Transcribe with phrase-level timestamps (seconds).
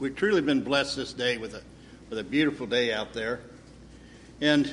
[0.00, 1.62] we've truly been blessed this day with a,
[2.08, 3.40] with a beautiful day out there.
[4.40, 4.72] And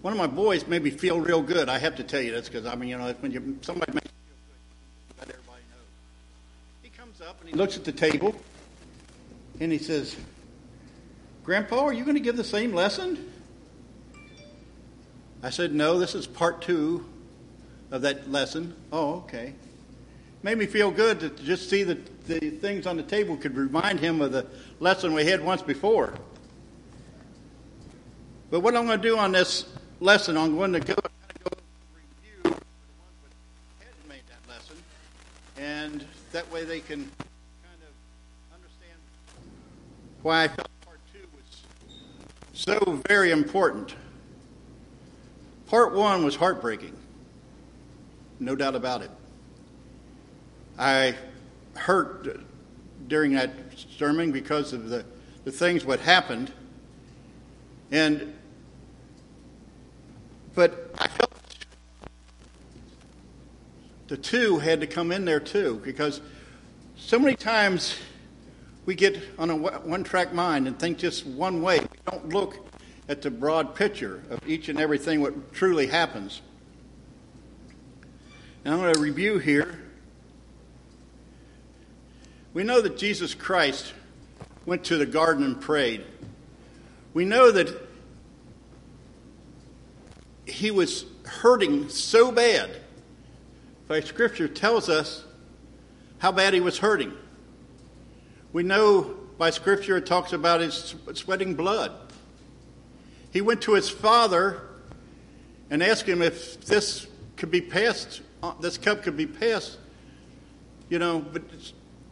[0.00, 1.68] one of my boys made me feel real good.
[1.68, 4.06] I have to tell you this because, I mean, you know, when you, somebody makes
[4.06, 5.62] you feel good, everybody.
[6.82, 8.34] He comes up and he looks at the table
[9.58, 10.16] and he says,
[11.42, 13.32] Grandpa, are you going to give the same lesson?
[15.42, 17.04] I said, No, this is part two
[17.90, 18.74] of that lesson.
[18.92, 19.54] Oh, okay.
[20.46, 23.98] Made me feel good to just see that the things on the table could remind
[23.98, 24.46] him of the
[24.78, 26.14] lesson we had once before.
[28.48, 29.66] But what I'm going to do on this
[29.98, 31.50] lesson, I'm going to go, go
[31.92, 32.60] review the ones
[33.24, 34.76] that hadn't made that lesson,
[35.58, 39.00] and that way they can kind of understand
[40.22, 41.64] why I felt part two was
[42.52, 43.96] so very important.
[45.66, 46.96] Part one was heartbreaking,
[48.38, 49.10] no doubt about it.
[50.78, 51.14] I
[51.74, 52.40] hurt
[53.08, 53.50] during that
[53.96, 55.04] sermon because of the,
[55.44, 56.52] the things what happened.
[57.90, 58.34] And
[60.54, 61.32] but I felt
[64.08, 66.20] the two had to come in there too because
[66.96, 67.98] so many times
[68.86, 71.80] we get on a one track mind and think just one way.
[71.80, 72.66] We don't look
[73.08, 76.40] at the broad picture of each and everything what truly happens.
[78.64, 79.85] And I'm going to review here.
[82.56, 83.92] We know that Jesus Christ
[84.64, 86.06] went to the garden and prayed.
[87.12, 87.68] We know that
[90.46, 92.70] he was hurting so bad.
[93.88, 95.22] By Scripture tells us
[96.16, 97.12] how bad he was hurting.
[98.54, 99.02] We know
[99.36, 101.92] by Scripture it talks about his sweating blood.
[103.34, 104.62] He went to his father
[105.68, 109.76] and asked him if this could be passed, uh, this cup could be passed,
[110.88, 111.42] you know, but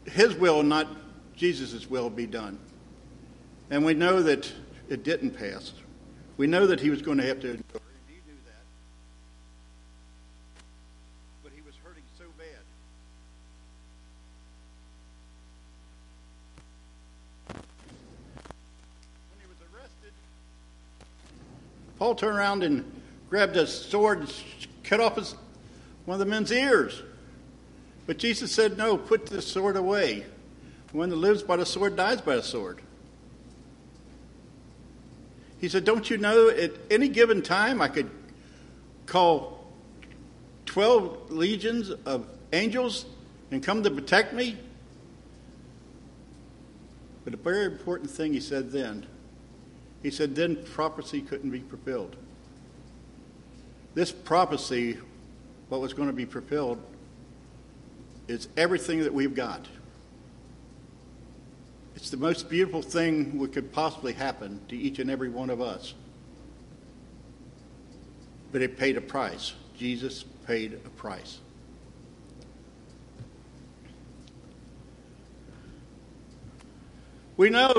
[0.06, 0.88] his will, not
[1.36, 2.58] Jesus' will, be done.
[3.70, 4.52] And we know that
[4.88, 5.72] it didn't pass.
[6.36, 7.80] We know that he was going to have to endure.
[8.06, 8.62] He knew that.
[11.42, 12.46] But he was hurting so bad.
[19.30, 20.12] When he was arrested,
[21.98, 22.84] Paul turned around and
[23.30, 24.34] grabbed a sword and
[24.82, 25.34] cut off his,
[26.04, 27.02] one of the men's ears.
[28.06, 30.24] But Jesus said, No, put the sword away.
[30.92, 32.80] One that lives by the sword dies by the sword.
[35.60, 38.10] He said, Don't you know at any given time I could
[39.06, 39.66] call
[40.66, 43.06] 12 legions of angels
[43.50, 44.56] and come to protect me?
[47.24, 49.06] But a very important thing he said then
[50.04, 52.14] he said, Then prophecy couldn't be fulfilled.
[53.94, 54.98] This prophecy,
[55.70, 56.78] what was going to be fulfilled,
[58.28, 59.66] is everything that we've got.
[61.96, 65.60] It's the most beautiful thing that could possibly happen to each and every one of
[65.60, 65.94] us.
[68.52, 69.54] But it paid a price.
[69.76, 71.38] Jesus paid a price.
[77.36, 77.74] We know,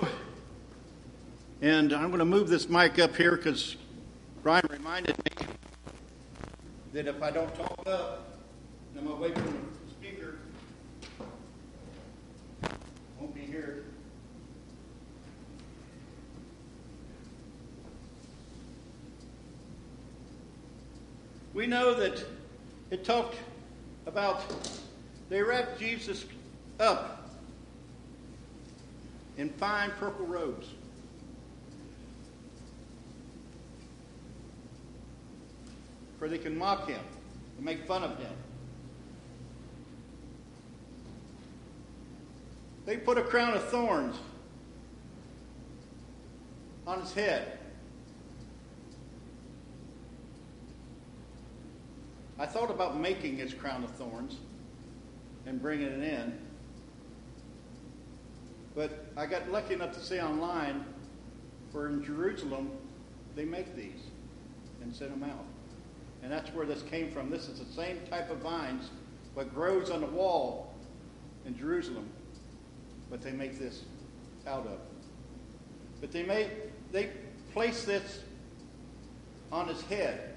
[1.62, 3.78] and I'm going to move this mic up here because
[4.44, 5.48] Brian reminded me
[6.92, 8.28] that if I don't talk up,
[8.98, 10.40] I'm away from the speaker,
[13.20, 13.86] won't be here.
[21.56, 22.22] We know that
[22.92, 23.38] it talked
[24.06, 24.44] about
[25.30, 26.26] they wrapped Jesus
[26.82, 27.32] up
[29.38, 30.68] in fine purple robes.
[36.20, 37.00] For they can mock him
[37.56, 38.34] and make fun of him.
[42.86, 44.18] They put a crown of thorns
[46.86, 47.55] on his head.
[52.46, 54.38] I thought about making his crown of thorns
[55.48, 56.38] and bringing it in.
[58.76, 60.86] But I got lucky enough to see online
[61.72, 62.70] where in Jerusalem
[63.36, 64.00] they make these
[64.84, 65.44] and send them out.
[66.22, 67.32] And that's where this came from.
[67.32, 68.92] This is the same type of vines
[69.34, 70.72] what grows on the wall
[71.48, 72.08] in Jerusalem,
[73.10, 73.82] but they make this
[74.46, 74.78] out of.
[76.00, 76.52] But they made
[76.92, 77.10] they
[77.54, 78.22] place this
[79.52, 80.35] on his head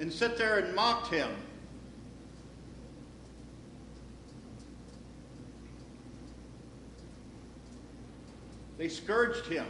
[0.00, 1.28] and sit there and mocked him.
[8.78, 9.66] They scourged him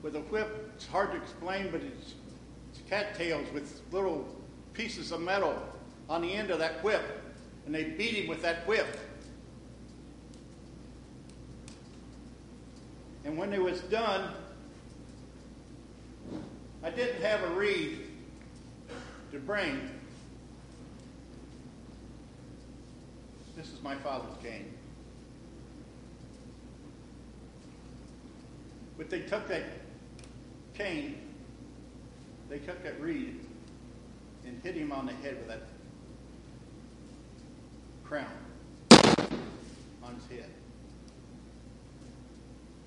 [0.00, 0.70] with a whip.
[0.76, 2.14] It's hard to explain, but it's,
[2.70, 4.28] it's cattails with little
[4.74, 5.60] pieces of metal
[6.08, 7.02] on the end of that whip.
[7.66, 8.86] and they beat him with that whip.
[13.24, 14.30] And when it was done,
[16.84, 18.07] I didn't have a reed
[19.32, 19.90] to bring.
[23.56, 24.72] This is my father's cane.
[28.96, 29.64] But they took that
[30.74, 31.16] cane,
[32.48, 33.40] they took that reed,
[34.46, 35.62] and hit him on the head with that
[38.04, 38.26] crown
[40.02, 40.50] on his head.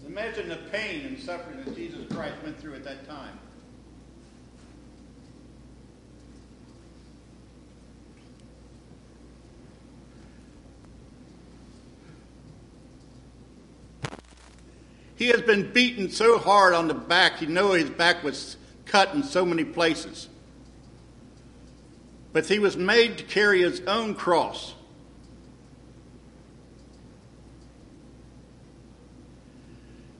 [0.05, 3.37] Imagine the pain and suffering that Jesus Christ went through at that time.
[15.21, 18.57] He has been beaten so hard on the back, you know his back was
[18.87, 20.27] cut in so many places.
[22.33, 24.73] But he was made to carry his own cross.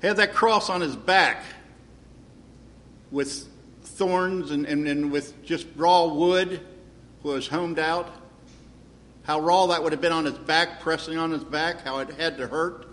[0.04, 1.46] Had that cross on his back
[3.10, 3.48] with
[3.82, 6.62] thorns and, and, and with just raw wood
[7.24, 8.08] was homed out.
[9.24, 12.12] How raw that would have been on his back, pressing on his back, how it
[12.12, 12.91] had to hurt.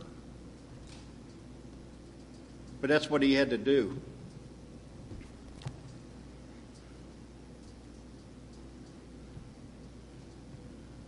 [2.81, 4.01] But that's what he had to do.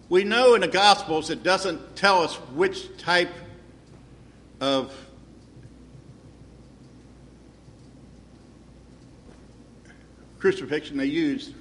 [0.08, 3.32] We know in the Gospels it doesn't tell us which type
[4.60, 4.92] of
[10.40, 11.54] crucifixion they used,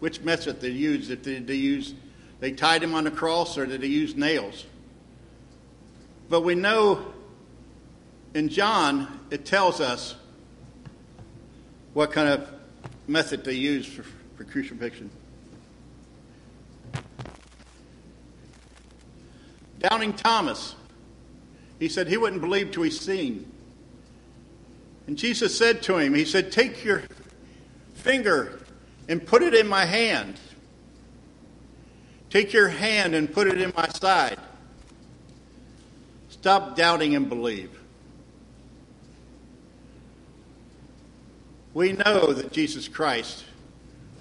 [0.00, 1.10] which method they used.
[1.10, 1.94] If they, they used,
[2.40, 4.66] they tied him on the cross, or did they use nails?
[6.28, 7.14] But we know
[8.34, 10.14] in John, it tells us
[11.94, 12.48] what kind of
[13.08, 14.04] method they used for,
[14.36, 15.10] for crucifixion.
[19.80, 20.74] Doubting Thomas,
[21.78, 23.50] he said he wouldn't believe till he's seen.
[25.06, 27.02] And Jesus said to him, He said, Take your
[27.94, 28.60] finger
[29.08, 30.38] and put it in my hand.
[32.28, 34.38] Take your hand and put it in my side.
[36.28, 37.79] Stop doubting and believe.
[41.72, 43.44] We know that Jesus Christ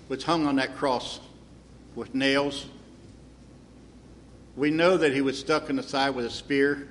[0.08, 1.20] was hung on that cross
[1.96, 2.68] with nails.
[4.56, 6.90] We know that he was stuck in the side with a spear.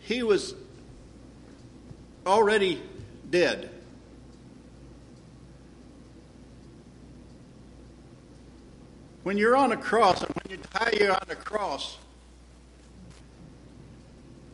[0.00, 0.54] He was
[2.26, 2.82] already
[3.30, 3.70] dead.
[9.22, 11.96] When you're on a cross, and when you tie you on a cross,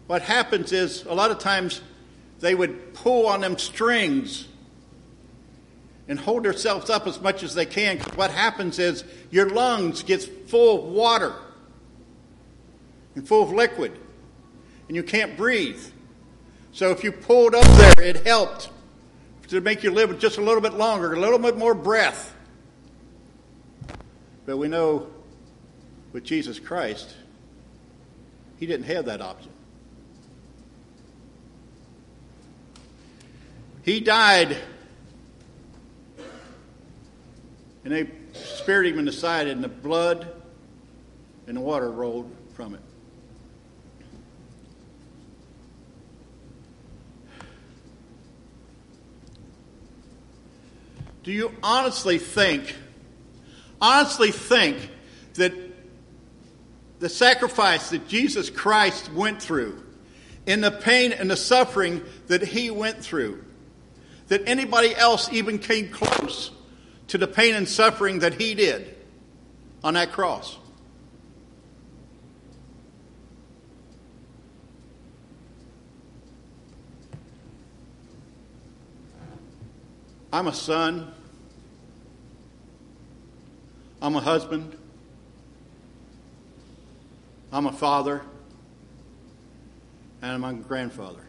[0.07, 1.81] what happens is a lot of times
[2.41, 4.47] they would pull on them strings
[6.09, 7.99] and hold themselves up as much as they can.
[8.15, 11.35] What happens is your lungs get full of water
[13.15, 13.99] and full of liquid,
[14.87, 15.83] and you can't breathe.
[16.73, 18.71] So if you pulled up there, it helped
[19.49, 22.35] to make you live just a little bit longer, a little bit more breath.
[24.45, 25.09] But we know
[26.13, 27.15] with Jesus Christ,
[28.59, 29.51] he didn't have that option.
[33.87, 34.57] He died,
[37.85, 40.27] and they speared him in the side, and the blood
[41.47, 42.81] and the water rolled from it.
[51.23, 52.75] Do you honestly think,
[53.81, 54.91] honestly think
[55.35, 55.53] that
[56.99, 59.81] the sacrifice that Jesus Christ went through,
[60.45, 63.45] in the pain and the suffering that he went through,
[64.29, 66.51] that anybody else even came close
[67.09, 68.97] to the pain and suffering that he did
[69.85, 70.59] on that cross.
[80.33, 81.13] I'm a son.
[84.03, 84.77] I'm a husband.
[87.53, 88.23] I'm a father.
[90.21, 91.26] And I'm a grandfather.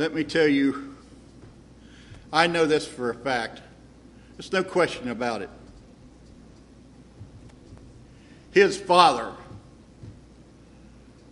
[0.00, 0.96] Let me tell you,
[2.32, 3.60] I know this for a fact.
[4.32, 5.50] There's no question about it.
[8.50, 9.34] His father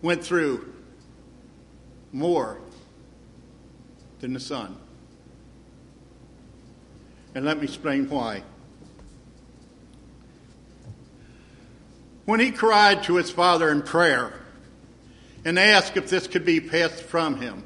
[0.03, 0.71] went through
[2.11, 2.59] more
[4.19, 4.77] than the son.
[7.33, 8.43] And let me explain why.
[12.25, 14.31] When he cried to his father in prayer
[15.43, 17.63] and asked if this could be passed from him,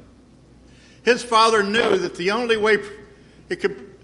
[1.04, 2.78] His father knew that the only way
[3.48, 3.94] it could,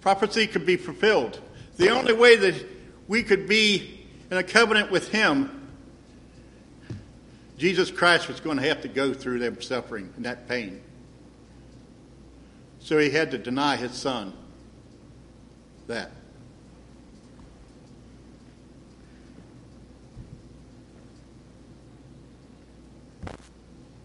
[0.00, 1.40] prophecy could be fulfilled,
[1.76, 2.66] the only way that
[3.08, 5.68] we could be in a covenant with him,
[7.58, 10.80] Jesus Christ was going to have to go through that suffering and that pain.
[12.78, 14.32] So he had to deny his son
[15.88, 16.12] that.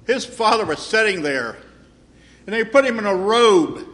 [0.08, 1.58] His father was sitting there,
[2.46, 3.88] and they put him in a robe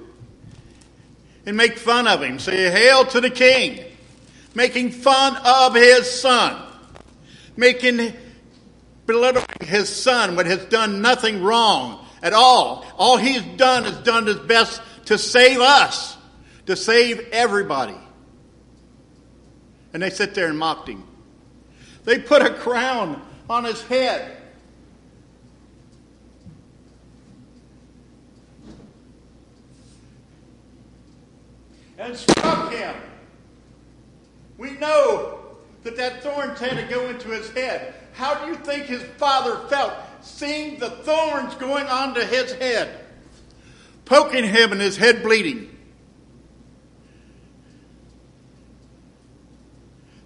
[1.45, 3.83] and make fun of him, say, Hail to the king,
[4.53, 6.61] making fun of his son,
[7.55, 8.13] making
[9.05, 12.85] belittling his son when has done nothing wrong at all.
[12.97, 16.17] All he's done is done his best to save us,
[16.67, 17.97] to save everybody.
[19.93, 21.03] And they sit there and mocked him.
[22.03, 24.37] They put a crown on his head.
[32.01, 32.95] And struck him.
[34.57, 35.39] We know
[35.83, 37.93] that that thorns had to go into his head.
[38.13, 43.05] How do you think his father felt seeing the thorns going onto his head,
[44.05, 45.77] poking him and his head bleeding?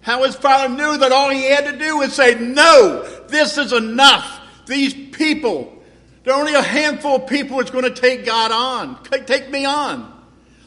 [0.00, 3.74] How his father knew that all he had to do was say, No, this is
[3.74, 4.40] enough.
[4.66, 5.82] These people,
[6.24, 9.66] there are only a handful of people that's going to take God on, take me
[9.66, 10.15] on.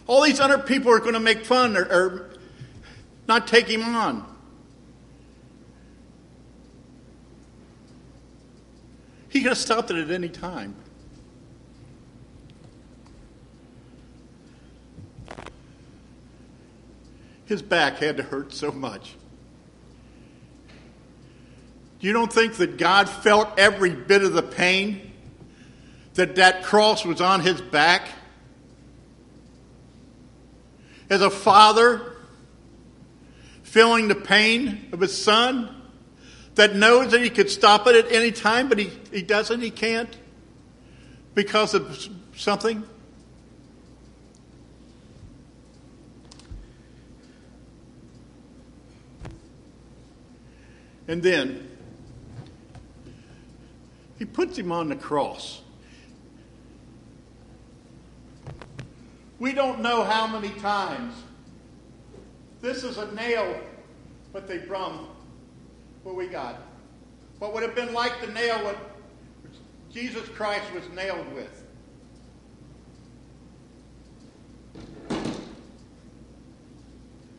[0.10, 2.30] All these other people are going to make fun or, or
[3.28, 4.26] not take him on.
[9.30, 10.76] He could have stopped it at any time.
[17.46, 19.16] His back had to hurt so much.
[22.00, 25.12] You don't think that God felt every bit of the pain
[26.16, 28.08] that that cross was on his back?
[31.10, 32.14] As a father,
[33.64, 35.76] feeling the pain of his son?
[36.60, 39.72] that knows that he could stop it at any time, but he, he doesn't, he
[39.72, 40.14] can't
[41.34, 42.84] because of something?
[51.08, 51.70] And then
[54.18, 55.62] he puts him on the cross.
[59.40, 61.16] We don't know how many times.
[62.62, 63.60] This is a nail,
[64.34, 65.08] but they brung
[66.04, 66.62] what we got.
[67.40, 68.78] What would have been like the nail what
[69.92, 71.64] Jesus Christ was nailed with.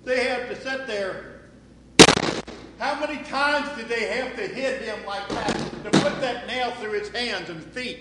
[0.04, 1.42] They had to sit there.
[2.78, 5.54] How many times did they have to hit him like that
[5.84, 7.98] to put that nail through his hands and feet?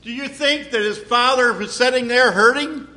[0.00, 2.88] Do you think that his father was sitting there hurting,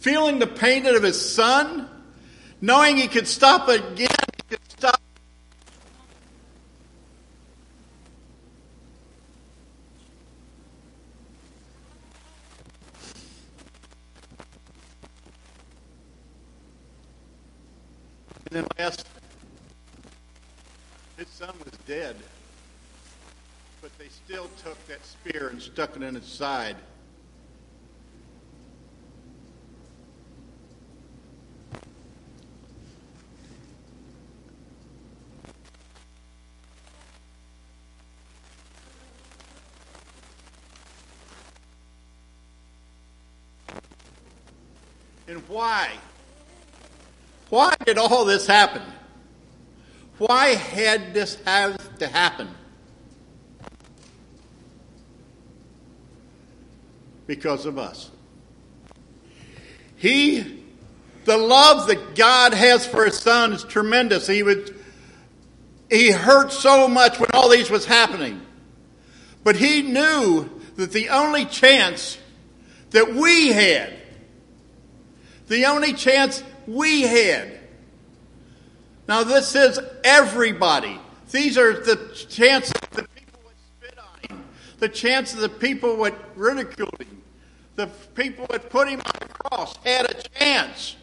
[0.00, 1.88] feeling the pain of his son,
[2.60, 5.00] knowing he could stop again, he could stop
[18.52, 19.06] And then last,
[21.16, 22.16] his son was dead,
[23.80, 26.74] but they still took that spear and stuck it in his side.
[45.50, 45.90] Why?
[47.48, 48.82] Why did all this happen?
[50.18, 52.48] Why had this have to happen?
[57.26, 58.10] Because of us.
[59.96, 60.62] He,
[61.24, 64.26] the love that God has for his son is tremendous.
[64.26, 64.74] He would,
[65.90, 68.40] he hurt so much when all these was happening.
[69.42, 72.18] But he knew that the only chance
[72.90, 73.99] that we had,
[75.50, 77.58] the only chance we had.
[79.08, 80.96] Now, this is everybody.
[81.32, 81.96] These are the
[82.28, 84.44] chances the people would spit on him,
[84.78, 87.22] the chances the people would ridicule him,
[87.74, 90.96] the people would put him on the cross had a chance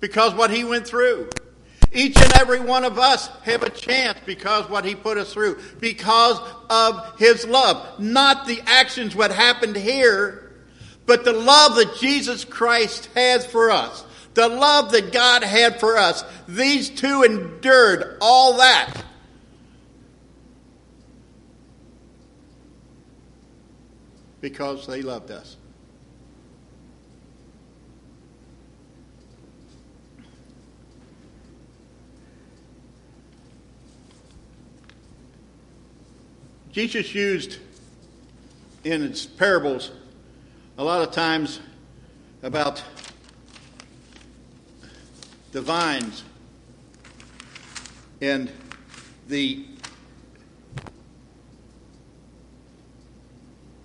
[0.00, 1.30] because what he went through.
[1.94, 5.58] Each and every one of us have a chance because what he put us through,
[5.80, 8.00] because of his love.
[8.00, 10.41] Not the actions what happened here,
[11.12, 14.02] but the love that Jesus Christ has for us,
[14.32, 19.04] the love that God had for us, these two endured all that.
[24.40, 25.56] because they loved us.
[36.72, 37.58] Jesus used
[38.82, 39.92] in his parables
[40.82, 41.60] a lot of times
[42.42, 42.82] about
[45.52, 46.24] the vines
[48.20, 48.50] and
[49.28, 49.64] the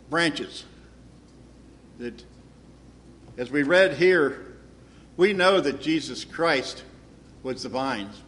[0.10, 0.66] branches
[2.00, 2.24] that
[3.38, 4.56] as we read here
[5.18, 6.84] we know that Jesus Christ
[7.44, 8.24] was the vines.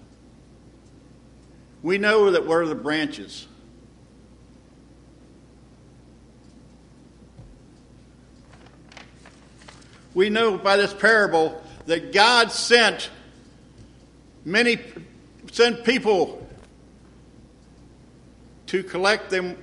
[1.81, 3.47] We know that we're the branches
[10.13, 13.09] we know by this parable that God sent
[14.45, 14.79] many
[15.51, 16.47] sent people
[18.67, 19.57] to collect them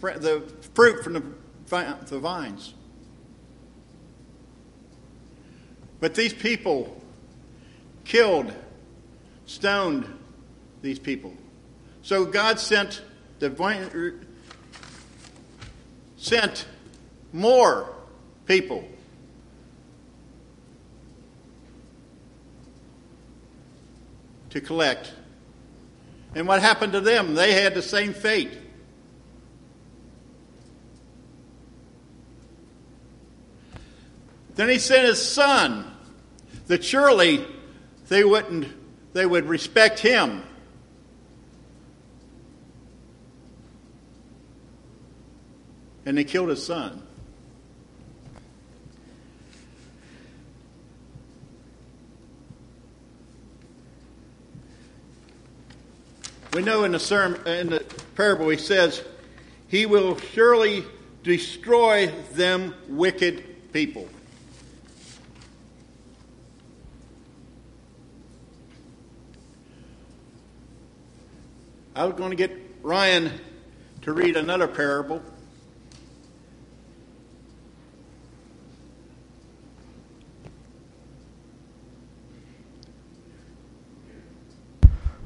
[0.00, 0.42] the
[0.74, 2.74] fruit from the, the vines.
[6.00, 7.00] But these people
[8.04, 8.52] killed,
[9.46, 10.06] stoned
[10.82, 11.32] these people.
[12.02, 13.02] So God sent
[13.38, 13.50] the
[16.16, 16.66] sent
[17.32, 17.94] more
[18.46, 18.86] people
[24.56, 25.12] to collect.
[26.34, 27.34] And what happened to them?
[27.34, 28.58] They had the same fate.
[34.54, 35.84] Then he sent his son,
[36.66, 37.44] that surely
[38.08, 38.68] they wouldn't
[39.12, 40.42] they would respect him.
[46.04, 47.05] And they killed his son.
[56.56, 57.84] We know in the sermon, in the
[58.14, 59.02] parable, he says,
[59.68, 60.86] "He will surely
[61.22, 64.08] destroy them wicked people."
[71.94, 73.32] I was going to get Ryan
[74.00, 75.20] to read another parable.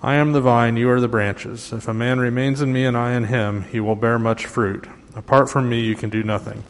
[0.00, 1.72] I am the vine, you are the branches.
[1.72, 4.86] If a man remains in me and I in him, he will bear much fruit.
[5.16, 6.62] Apart from me, you can do nothing.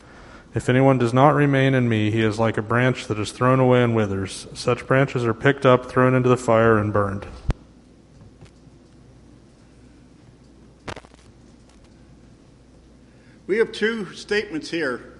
[0.55, 3.61] If anyone does not remain in me, he is like a branch that is thrown
[3.61, 4.47] away and withers.
[4.55, 7.27] Such branches are picked up, thrown into the fire, and burned.
[13.47, 15.19] We have two statements here.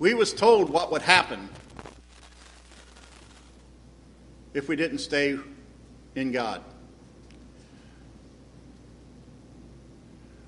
[0.00, 1.48] We was told what would happen
[4.56, 5.38] if we didn't stay
[6.14, 6.62] in God.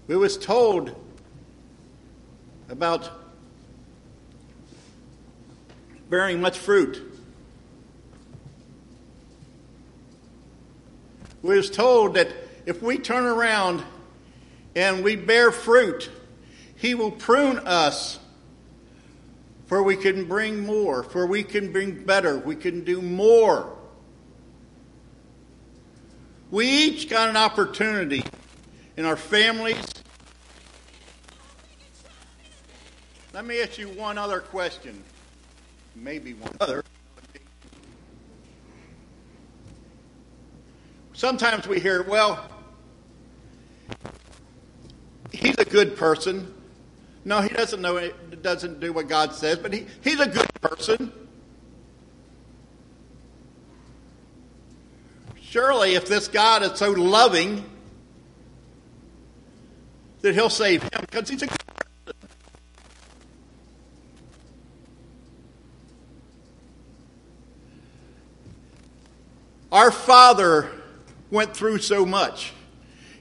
[0.06, 0.96] We was told
[2.70, 3.10] about
[6.08, 7.02] bearing much fruit.
[11.42, 12.28] We was told that
[12.64, 13.82] if we turn around
[14.74, 16.08] and we bear fruit,
[16.76, 18.18] he will prune us
[19.66, 23.77] for we can bring more, for we can bring better, we can do more.
[26.50, 28.24] We each got an opportunity
[28.96, 29.84] in our families.
[33.34, 35.02] Let me ask you one other question.
[35.94, 36.82] Maybe one other.
[41.12, 42.48] Sometimes we hear, well,
[45.32, 46.54] he's a good person.
[47.24, 50.48] No, he doesn't know it, doesn't do what God says, but he, he's a good
[50.62, 51.12] person.
[55.50, 57.64] Surely, if this God is so loving,
[60.20, 61.66] that he'll save him because he's a good
[62.04, 62.28] person.
[69.72, 70.70] Our Father
[71.30, 72.52] went through so much,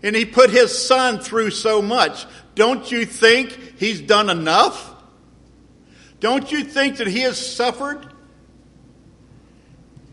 [0.03, 2.25] and he put his Son through so much.
[2.55, 4.93] Don't you think he's done enough?
[6.19, 8.05] Don't you think that he has suffered?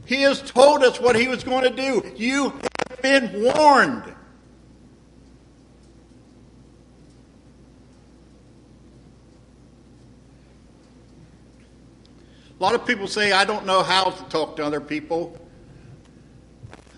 [0.06, 2.12] He has told us what he was going to do.
[2.16, 2.50] You
[2.90, 4.14] have been warned.
[12.58, 15.38] A lot of people say, I don't know how to talk to other people.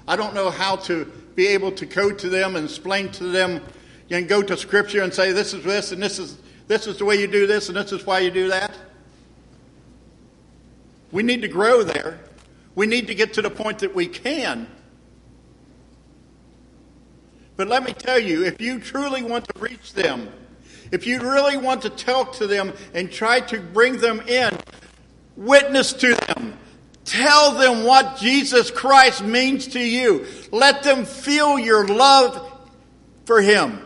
[0.06, 3.62] I don't know how to be able to go to them and explain to them
[4.10, 6.38] and go to scripture and say, this is this and this is
[6.68, 8.76] this is the way you do this and this is why you do that.
[11.12, 12.20] We need to grow there.
[12.76, 14.68] We need to get to the point that we can.
[17.56, 20.28] But let me tell you, if you truly want to reach them,
[20.92, 24.56] if you really want to talk to them and try to bring them in,
[25.36, 26.58] witness to them.
[27.04, 30.26] Tell them what Jesus Christ means to you.
[30.52, 32.52] Let them feel your love
[33.24, 33.80] for Him.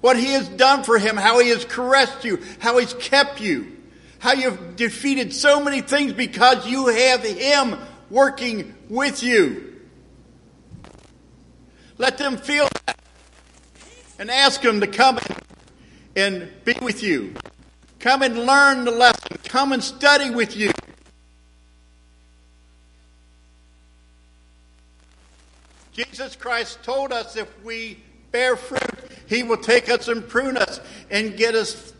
[0.00, 3.73] What He has done for Him, how He has caressed you, how He's kept you,
[4.24, 7.76] how you've defeated so many things because you have Him
[8.08, 9.82] working with you.
[11.98, 12.98] Let them feel that.
[14.18, 15.18] And ask them to come
[16.16, 17.34] and be with you.
[17.98, 19.36] Come and learn the lesson.
[19.44, 20.72] Come and study with you.
[25.92, 27.98] Jesus Christ told us if we
[28.32, 28.80] bear fruit,
[29.26, 31.93] He will take us and prune us and get us.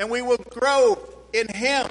[0.00, 0.98] And we will grow
[1.34, 1.86] in Him.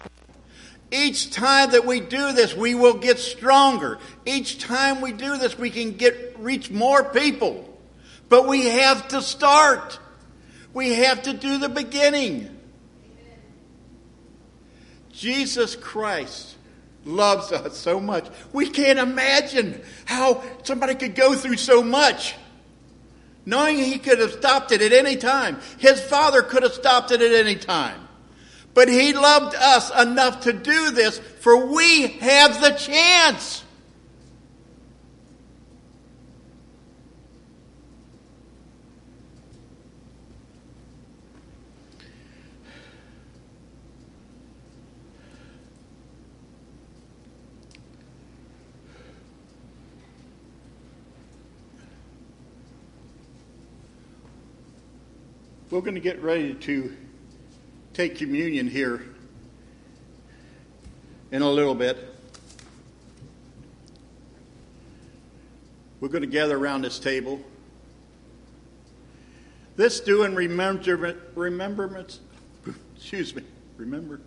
[0.91, 3.99] Each time that we do this, we will get stronger.
[4.25, 7.79] Each time we do this, we can get reach more people.
[8.27, 9.99] But we have to start.
[10.73, 12.57] We have to do the beginning.
[15.11, 16.55] Jesus Christ
[17.05, 18.27] loves us so much.
[18.51, 22.35] We can't imagine how somebody could go through so much.
[23.49, 25.57] Knowing he could have stopped it at any time.
[25.79, 28.07] His father could have stopped it at any time.
[28.75, 33.63] But he loved us enough to do this, for we have the chance.
[55.71, 56.97] We're going to get ready to
[57.93, 59.03] take communion here
[61.31, 62.15] in a little bit.
[65.99, 67.39] We're going to gather around this table.
[69.75, 72.19] This do in remembrance, remembrance,
[72.95, 73.43] excuse me,
[73.77, 74.21] remember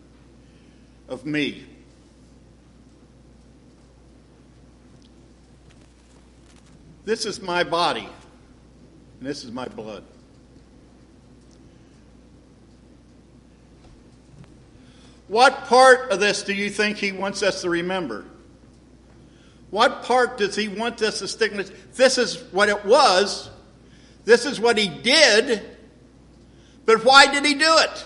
[1.08, 1.66] of me.
[7.04, 8.08] This is my body,
[9.18, 10.04] and this is my blood.
[15.32, 18.26] What part of this do you think he wants us to remember?
[19.70, 21.96] What part does he want us to stick with?
[21.96, 23.48] This is what it was.
[24.26, 25.62] This is what he did.
[26.84, 28.04] But why did he do it?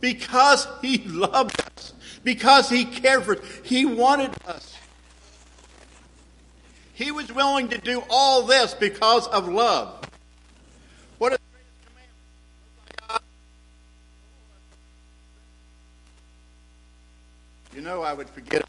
[0.00, 1.94] Because he loved us.
[2.22, 3.60] Because he cared for us.
[3.64, 4.76] He wanted us.
[6.92, 10.06] He was willing to do all this because of love.
[17.76, 18.64] You know I would forget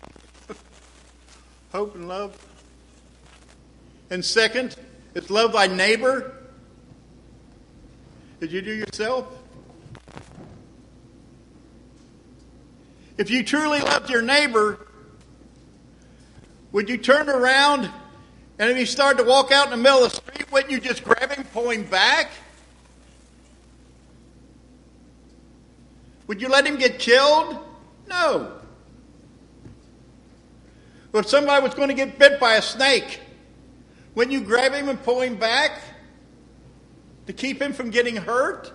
[1.71, 2.37] Hope and love.
[4.09, 4.75] And second,
[5.15, 6.35] it's love thy neighbor.
[8.39, 9.27] Did you do yourself?
[13.17, 14.87] If you truly loved your neighbor,
[16.71, 17.89] would you turn around
[18.59, 20.79] and if he started to walk out in the middle of the street, wouldn't you
[20.79, 22.31] just grab him, pull him back?
[26.25, 27.57] Would you let him get killed?
[28.07, 28.56] No.
[31.19, 33.19] If somebody was going to get bit by a snake,
[34.13, 35.79] wouldn't you grab him and pull him back
[37.25, 38.71] to keep him from getting hurt?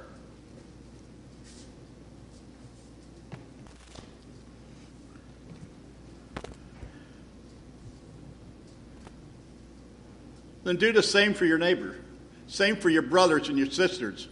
[10.64, 11.96] Then do the same for your neighbor.
[12.46, 14.28] Same for your brothers and your sisters.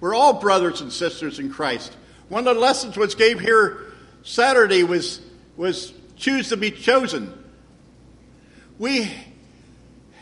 [0.00, 1.96] We're all brothers and sisters in Christ.
[2.28, 5.20] One of the lessons which gave here Saturday was
[5.56, 7.32] was choose to be chosen.
[8.78, 9.10] We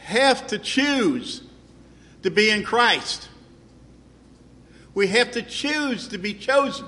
[0.05, 1.43] have to choose
[2.23, 3.29] to be in Christ.
[4.95, 6.87] We have to choose to be chosen.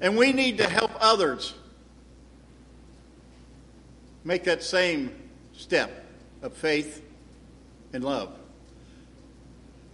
[0.00, 1.54] And we need to help others
[4.24, 5.14] make that same
[5.52, 6.04] step
[6.42, 7.02] of faith
[7.92, 8.36] and love.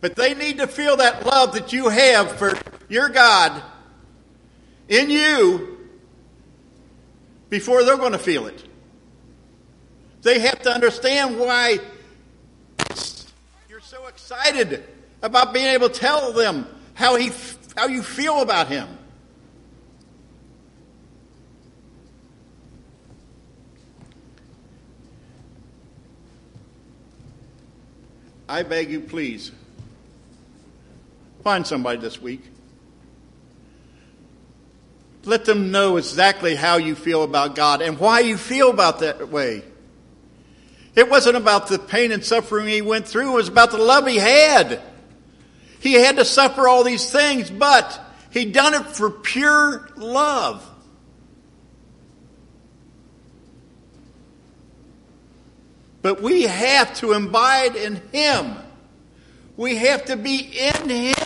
[0.00, 2.56] But they need to feel that love that you have for
[2.88, 3.62] your God
[4.88, 5.78] in you
[7.50, 8.64] before they're going to feel it.
[10.22, 11.78] They have to understand why
[13.68, 14.84] you're so excited
[15.22, 17.30] about being able to tell them how, he,
[17.76, 18.88] how you feel about him.
[28.50, 29.52] I beg you, please,
[31.44, 32.42] find somebody this week.
[35.28, 39.28] Let them know exactly how you feel about God and why you feel about that
[39.28, 39.62] way.
[40.94, 44.06] It wasn't about the pain and suffering he went through, it was about the love
[44.06, 44.80] he had.
[45.80, 50.66] He had to suffer all these things, but he done it for pure love.
[56.00, 58.56] But we have to abide in him.
[59.58, 61.17] We have to be in him.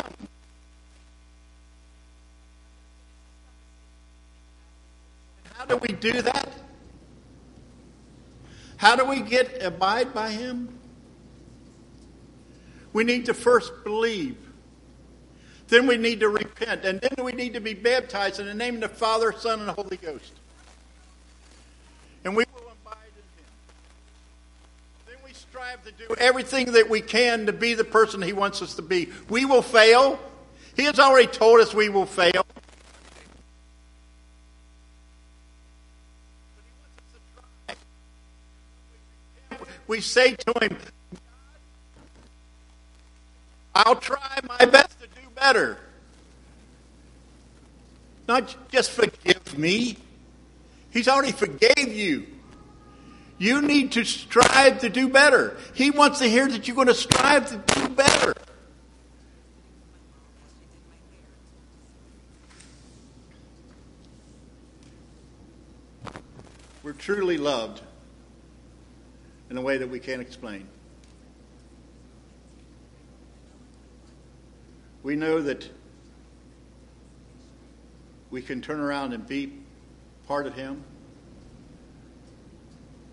[5.62, 6.48] How do we do that?
[8.79, 10.77] How do we get abide by him?
[12.92, 14.37] We need to first believe.
[15.68, 16.85] Then we need to repent.
[16.85, 19.70] And then we need to be baptized in the name of the Father, Son, and
[19.70, 20.33] Holy Ghost.
[22.25, 23.46] And we will abide in Him.
[25.07, 28.62] Then we strive to do everything that we can to be the person He wants
[28.62, 29.11] us to be.
[29.29, 30.18] We will fail.
[30.75, 32.44] He has already told us we will fail.
[39.87, 40.77] We say to Him,
[43.75, 45.79] I'll try my best to do better.
[48.29, 49.97] Not just forgive me.
[50.90, 52.27] He's already forgave you.
[53.38, 55.57] You need to strive to do better.
[55.75, 58.35] He wants to hear that you're going to strive to do better.
[66.83, 67.81] We're truly loved
[69.52, 70.66] in a way that we can't explain.
[75.02, 75.68] we know that
[78.30, 79.52] we can turn around and be
[80.26, 80.82] part of Him.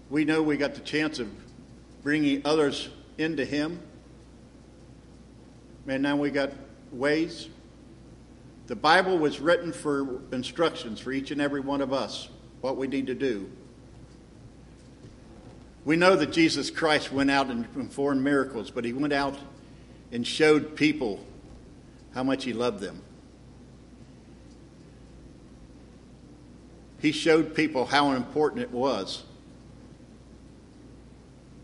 [0.10, 1.30] We know we got the chance of
[2.04, 3.80] bringing others into Him.
[5.88, 6.52] And now we got
[6.92, 7.50] ways.
[8.68, 12.30] The Bible was written for instructions for each and every one of us,
[12.62, 13.52] what we need to do.
[15.86, 19.38] We know that Jesus Christ went out and performed miracles, but he went out
[20.12, 21.26] and showed people
[22.14, 23.02] how much he loved them.
[27.02, 29.24] He showed people how important it was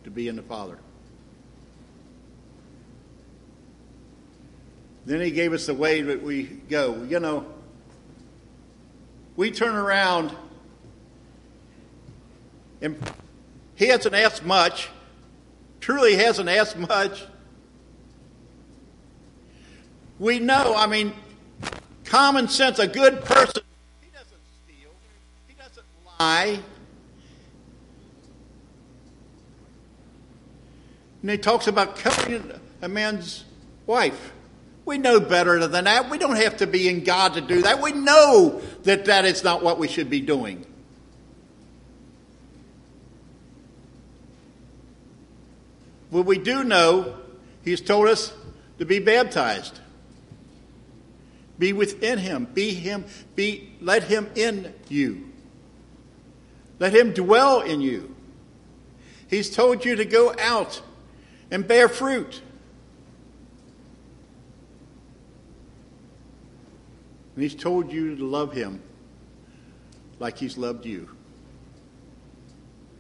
[0.05, 0.77] to be in the Father.
[5.05, 7.03] Then he gave us the way that we go.
[7.03, 7.45] You know,
[9.35, 10.31] we turn around
[12.81, 12.97] and
[13.75, 14.89] he hasn't asked much,
[15.79, 17.25] truly hasn't asked much.
[20.17, 21.13] We know, I mean,
[22.05, 23.63] common sense, a good person,
[24.01, 24.91] he doesn't steal,
[25.47, 25.85] he doesn't
[26.19, 26.59] lie.
[31.21, 33.43] And he talks about coveting a man's
[33.87, 34.31] wife.
[34.85, 36.09] We know better than that.
[36.09, 37.81] We don't have to be in God to do that.
[37.81, 40.65] We know that that is not what we should be doing.
[46.09, 47.15] What we do know,
[47.63, 48.33] he's told us
[48.77, 49.79] to be baptized.
[51.57, 52.45] Be within him.
[52.53, 53.05] Be him.
[53.35, 55.29] Be let him in you.
[56.79, 58.13] Let him dwell in you.
[59.29, 60.81] He's told you to go out
[61.49, 62.41] and bear fruit.
[67.35, 68.81] And he's told you to love him
[70.19, 71.09] like he's loved you.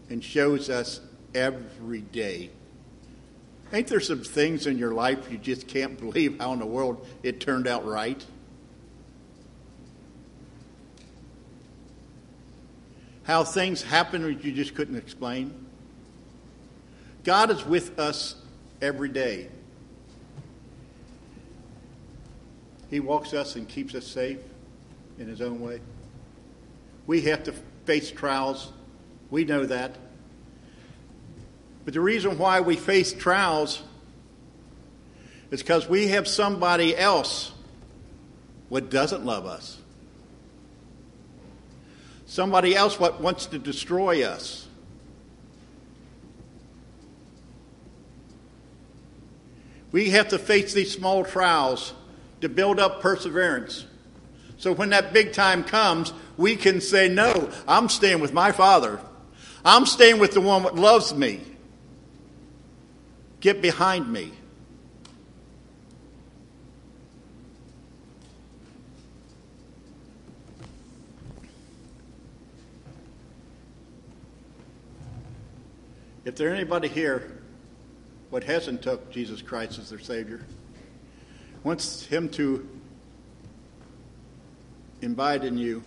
[0.09, 1.01] And shows us
[1.33, 2.51] every day.
[3.73, 7.05] Ain't there some things in your life you just can't believe how in the world
[7.23, 8.23] it turned out right?
[13.25, 15.51] how things happen that you just couldn't explain.
[17.23, 18.35] God is with us
[18.81, 19.49] every day.
[22.91, 24.37] He walks us and keeps us safe
[25.17, 25.81] in His own way.
[27.07, 27.51] We have to
[27.85, 28.71] face trials.
[29.31, 29.97] We know that.
[31.85, 33.81] But the reason why we face trials
[35.51, 37.51] is because we have somebody else
[38.67, 39.77] what doesn't love us
[42.35, 44.67] somebody else what wants to destroy us.
[49.93, 51.93] We have to face these small trials
[52.41, 53.85] to build up perseverance.
[54.57, 58.99] So when that big time comes, we can say, No, I'm staying with my Father.
[59.63, 61.41] I'm staying with the one that loves me.
[63.45, 64.31] Get behind me.
[76.25, 77.37] If there anybody here
[78.31, 80.41] what hasn't took Jesus Christ as their Savior,
[81.63, 82.67] wants Him to
[85.03, 85.83] invite in you,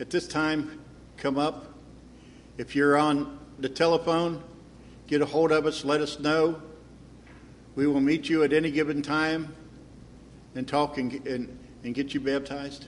[0.00, 0.80] at this time,
[1.18, 1.74] come up.
[2.56, 4.42] If you're on the telephone,
[5.10, 6.62] get a hold of us, let us know.
[7.74, 9.52] We will meet you at any given time
[10.54, 12.86] and talk and, and, and get you baptized.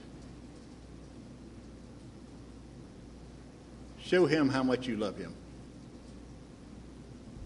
[4.01, 5.35] Show him how much you love him.